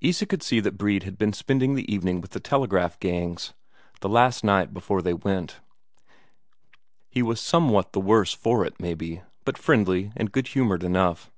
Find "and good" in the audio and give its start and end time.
10.16-10.48